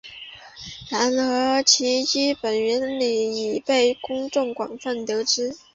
[0.89, 5.55] 然而其基本原理已被公众广泛得知。